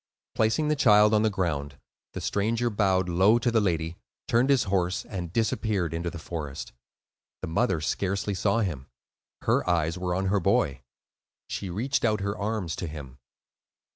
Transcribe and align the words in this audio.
Placing 0.33 0.67
the 0.67 0.75
child 0.75 1.13
on 1.13 1.21
the 1.21 1.29
ground, 1.29 1.77
the 2.13 2.21
stranger 2.21 2.71
bowed 2.71 3.07
low 3.07 3.37
to 3.37 3.51
the 3.51 3.61
lady, 3.61 3.97
turned 4.27 4.49
his 4.49 4.63
horse, 4.63 5.05
and 5.05 5.31
disappeared 5.31 5.93
into 5.93 6.09
the 6.09 6.17
forest. 6.17 6.73
The 7.43 7.47
mother 7.47 7.79
scarcely 7.81 8.33
saw 8.33 8.61
him; 8.61 8.87
her 9.43 9.69
eyes 9.69 9.99
were 9.99 10.15
on 10.15 10.25
her 10.25 10.39
boy. 10.39 10.81
She 11.49 11.69
reached 11.69 12.03
out 12.03 12.21
her 12.21 12.35
arms 12.35 12.75
to 12.77 12.87
him. 12.87 13.19